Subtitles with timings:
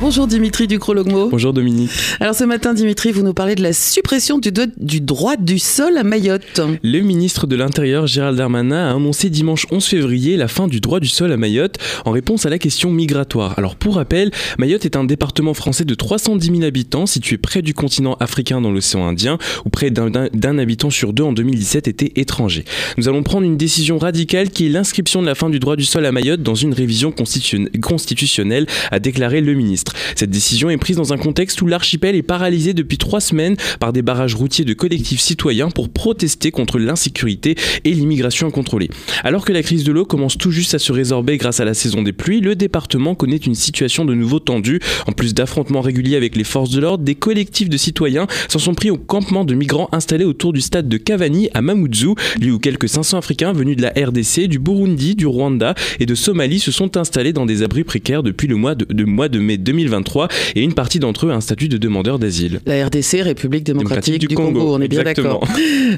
[0.00, 1.28] Bonjour Dimitri Ducrologmo.
[1.28, 1.90] Bonjour Dominique.
[2.20, 5.98] Alors ce matin Dimitri, vous nous parlez de la suppression du, du droit du sol
[5.98, 6.60] à Mayotte.
[6.84, 11.00] Le ministre de l'Intérieur Gérald Darmanin a annoncé dimanche 11 février la fin du droit
[11.00, 13.58] du sol à Mayotte en réponse à la question migratoire.
[13.58, 17.74] Alors pour rappel, Mayotte est un département français de 310 000 habitants situé près du
[17.74, 22.64] continent africain dans l'océan Indien où près d'un habitant sur deux en 2017 était étranger.
[22.98, 25.84] Nous allons prendre une décision radicale qui est l'inscription de la fin du droit du
[25.84, 29.87] sol à Mayotte dans une révision constitutionnelle, a déclaré le ministre.
[30.14, 33.92] Cette décision est prise dans un contexte où l'archipel est paralysé depuis trois semaines par
[33.92, 38.90] des barrages routiers de collectifs citoyens pour protester contre l'insécurité et l'immigration incontrôlée.
[39.24, 41.74] Alors que la crise de l'eau commence tout juste à se résorber grâce à la
[41.74, 44.80] saison des pluies, le département connaît une situation de nouveau tendue.
[45.06, 48.74] En plus d'affrontements réguliers avec les forces de l'ordre, des collectifs de citoyens s'en sont
[48.74, 52.58] pris au campement de migrants installés autour du stade de Cavani à Mamoudzou, lieu où
[52.58, 56.72] quelques 500 Africains venus de la RDC, du Burundi, du Rwanda et de Somalie se
[56.72, 59.77] sont installés dans des abris précaires depuis le mois de, mois de mai 2020.
[59.78, 62.60] 2023 et une partie d'entre eux a un statut de demandeur d'asile.
[62.66, 64.74] La RDC, République démocratique, du, Congo.
[64.74, 65.46] on est bien d'accord.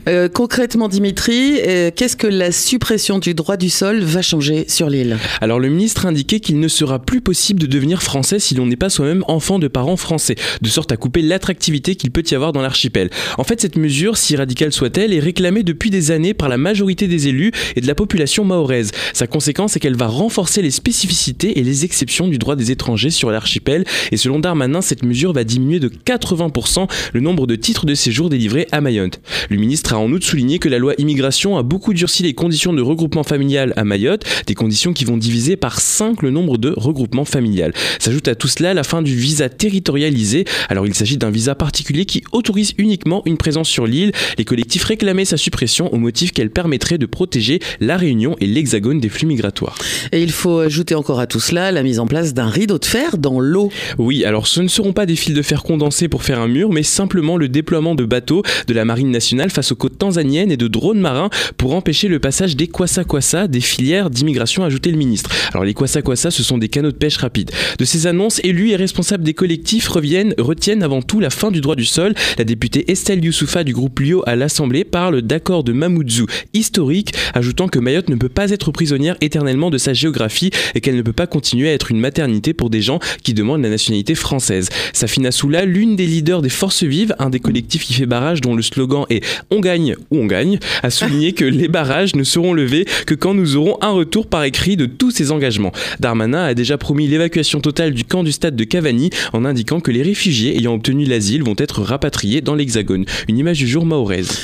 [0.08, 4.88] Euh, concrètement, Dimitri, euh, qu'est-ce que la suppression du droit du sol va changer sur
[4.88, 5.18] l'île?
[5.40, 8.66] Alors le ministre a indiqué qu'il ne sera plus possible de devenir français si l'on
[8.66, 12.34] n'est pas soi-même enfant de parents français, de sorte à couper l'attractivité qu'il peut y
[12.34, 13.10] avoir dans l'archipel.
[13.36, 17.08] En fait, cette mesure, si radicale soit-elle, est réclamée depuis des années par la majorité
[17.08, 18.92] des élus et de la population mahoraise.
[19.12, 23.10] Sa conséquence est qu'elle va renforcer les spécificités et les exceptions du droit des étrangers
[23.10, 23.69] sur l'archipel
[24.12, 28.28] et selon Darmanin, cette mesure va diminuer de 80% le nombre de titres de séjour
[28.28, 29.20] délivrés à Mayotte.
[29.48, 32.72] Le ministre a en outre souligné que la loi immigration a beaucoup durci les conditions
[32.72, 36.74] de regroupement familial à Mayotte, des conditions qui vont diviser par 5 le nombre de
[36.76, 37.72] regroupements familial.
[37.98, 40.44] S'ajoute à tout cela la fin du visa territorialisé.
[40.68, 44.12] Alors il s'agit d'un visa particulier qui autorise uniquement une présence sur l'île.
[44.38, 49.00] Les collectifs réclamaient sa suppression au motif qu'elle permettrait de protéger la Réunion et l'Hexagone
[49.00, 49.76] des flux migratoires.
[50.12, 52.84] Et il faut ajouter encore à tout cela la mise en place d'un rideau de
[52.84, 53.59] fer dans l'eau
[53.98, 56.70] oui, alors ce ne seront pas des fils de fer condensés pour faire un mur,
[56.72, 60.56] mais simplement le déploiement de bateaux de la marine nationale face aux côtes tanzaniennes et
[60.56, 65.30] de drones marins pour empêcher le passage des kwasa-kwasa, des filières d'immigration, ajouté le ministre.
[65.52, 67.50] Alors les kwasa-kwasa, ce sont des canaux de pêche rapides.
[67.78, 71.60] De ces annonces, élus et responsables des collectifs reviennent, retiennent avant tout la fin du
[71.60, 72.14] droit du sol.
[72.38, 77.68] La députée Estelle Youssoufa du groupe Lio à l'Assemblée parle d'accord de Mamoudzou historique, ajoutant
[77.68, 81.12] que Mayotte ne peut pas être prisonnière éternellement de sa géographie et qu'elle ne peut
[81.12, 84.68] pas continuer à être une maternité pour des gens qui demandent de la nationalité française.
[84.92, 88.54] Safina Soula, l'une des leaders des Forces Vives, un des collectifs qui fait barrage dont
[88.54, 92.52] le slogan est On gagne ou on gagne, a souligné que les barrages ne seront
[92.52, 95.72] levés que quand nous aurons un retour par écrit de tous ces engagements.
[96.00, 99.90] Darmanin a déjà promis l'évacuation totale du camp du stade de Cavani en indiquant que
[99.90, 103.04] les réfugiés ayant obtenu l'asile vont être rapatriés dans l'Hexagone.
[103.28, 104.38] Une image du jour mahoraise.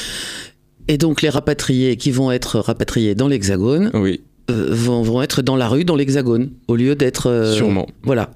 [0.88, 4.20] Et donc les rapatriés qui vont être rapatriés dans l'Hexagone oui.
[4.48, 7.28] Euh, vont, vont, être dans la rue, dans l'Hexagone, au lieu d'être...
[7.28, 7.88] Euh, Sûrement.
[8.04, 8.30] Voilà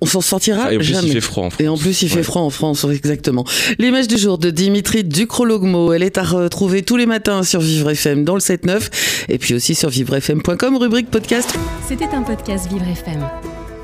[0.00, 1.60] on s'en sortira et en plus, Il fait froid en France.
[1.60, 3.44] Et en plus, il fait froid en France, exactement.
[3.78, 7.90] L'image du jour de Dimitri Ducrologmo, elle est à retrouver tous les matins sur Vivre
[7.90, 8.88] FM dans le 7-9
[9.28, 11.54] et puis aussi sur vivrefm.com, rubrique podcast.
[11.86, 13.26] C'était un podcast Vivre FM.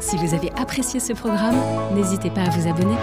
[0.01, 1.57] Si vous avez apprécié ce programme,
[1.95, 2.97] n'hésitez pas à vous abonner.